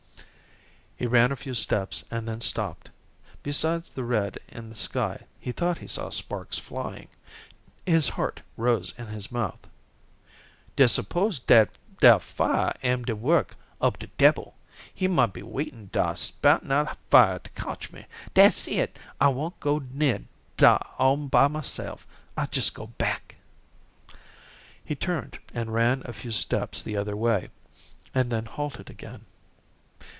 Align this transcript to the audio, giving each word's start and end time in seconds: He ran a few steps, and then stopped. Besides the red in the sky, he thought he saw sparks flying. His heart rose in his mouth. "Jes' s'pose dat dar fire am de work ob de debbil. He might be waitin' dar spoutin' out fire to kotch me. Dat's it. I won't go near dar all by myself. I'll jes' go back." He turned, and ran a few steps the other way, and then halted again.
He 0.97 1.07
ran 1.07 1.31
a 1.31 1.35
few 1.35 1.55
steps, 1.55 2.05
and 2.11 2.27
then 2.27 2.41
stopped. 2.41 2.91
Besides 3.41 3.89
the 3.89 4.03
red 4.03 4.37
in 4.47 4.69
the 4.69 4.75
sky, 4.75 5.23
he 5.39 5.51
thought 5.51 5.79
he 5.79 5.87
saw 5.87 6.09
sparks 6.11 6.59
flying. 6.59 7.07
His 7.87 8.09
heart 8.09 8.41
rose 8.55 8.93
in 8.99 9.07
his 9.07 9.31
mouth. 9.31 9.57
"Jes' 10.77 10.99
s'pose 10.99 11.39
dat 11.39 11.69
dar 12.01 12.19
fire 12.19 12.75
am 12.83 13.03
de 13.03 13.15
work 13.15 13.55
ob 13.81 13.97
de 13.97 14.05
debbil. 14.19 14.53
He 14.93 15.07
might 15.07 15.33
be 15.33 15.41
waitin' 15.41 15.89
dar 15.91 16.15
spoutin' 16.15 16.71
out 16.71 16.95
fire 17.09 17.39
to 17.39 17.49
kotch 17.55 17.91
me. 17.91 18.05
Dat's 18.35 18.67
it. 18.67 18.99
I 19.19 19.29
won't 19.29 19.59
go 19.59 19.79
near 19.91 20.21
dar 20.55 20.85
all 20.99 21.17
by 21.29 21.47
myself. 21.47 22.05
I'll 22.37 22.47
jes' 22.53 22.69
go 22.69 22.85
back." 22.85 23.37
He 24.85 24.93
turned, 24.93 25.39
and 25.51 25.73
ran 25.73 26.03
a 26.05 26.13
few 26.13 26.29
steps 26.29 26.83
the 26.83 26.95
other 26.95 27.15
way, 27.17 27.49
and 28.13 28.31
then 28.31 28.45
halted 28.45 28.91
again. 28.91 29.25